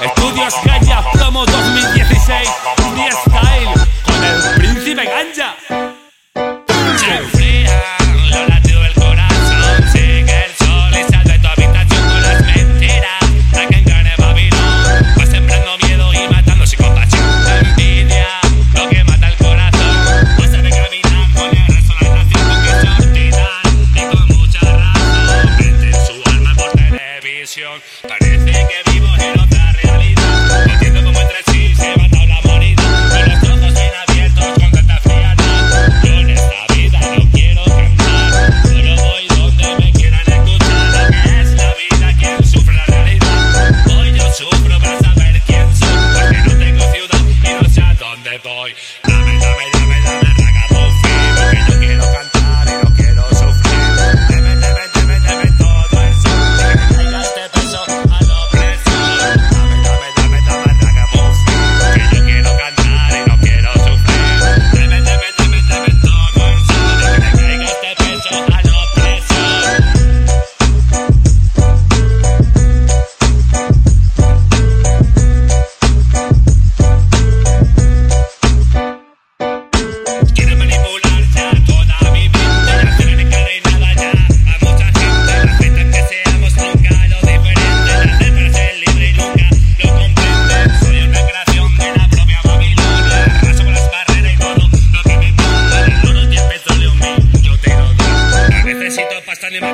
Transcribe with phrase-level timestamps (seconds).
[0.00, 2.48] Estudios Ganja Promo 2016
[3.10, 3.72] Style
[4.04, 5.56] con el príncipe Ganja
[28.06, 30.66] Parece que vivo en otra realidad.
[30.72, 32.82] Entiendo cómo entre sí se va a la morida.
[33.08, 36.02] Con los ojos bien abiertos, con tanta frialdad.
[36.04, 38.62] Yo en esta vida no quiero cantar.
[38.64, 40.86] Solo voy donde me quieran escuchar.
[40.92, 43.86] Lo que es la vida, quien sufre la realidad.
[43.96, 45.96] Hoy yo sufro para saber quién soy.
[46.12, 48.74] Porque no tengo ciudad y no sé a dónde voy.
[49.04, 50.41] Dame, dame, dame, dame,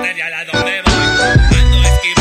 [0.08, 1.58] saber ya a dónde voy.
[1.58, 2.17] Ando esquivando.